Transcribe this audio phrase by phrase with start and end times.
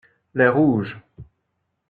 [0.33, 0.99] Les rouges.